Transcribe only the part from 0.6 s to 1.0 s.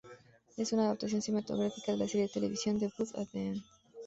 una